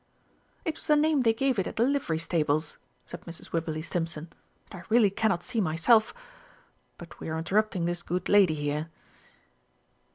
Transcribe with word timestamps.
"It 0.65 0.73
was 0.77 0.87
the 0.87 0.95
name 0.95 1.21
they 1.21 1.31
gave 1.31 1.59
it 1.59 1.67
at 1.67 1.75
the 1.75 1.83
Livery 1.83 2.17
Stables," 2.17 2.79
said 3.05 3.21
Mrs. 3.25 3.51
Wibberley 3.51 3.83
Stimpson. 3.83 4.31
"And 4.71 4.81
I 4.81 4.85
really 4.89 5.11
cannot 5.11 5.43
see 5.43 5.61
myself 5.61 6.11
but 6.97 7.19
we 7.19 7.29
are 7.29 7.37
interrupting 7.37 7.85
this 7.85 8.01
good 8.01 8.27
lady 8.27 8.55
here." 8.55 8.89